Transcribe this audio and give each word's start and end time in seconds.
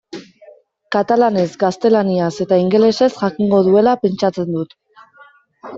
Katalanez, 0.95 1.45
gaztelaniaz 1.65 2.31
eta 2.47 2.59
ingelesez 2.65 3.11
jakingo 3.21 3.61
duela 3.69 3.97
pentsatzen 4.07 4.53
dut. 4.59 4.77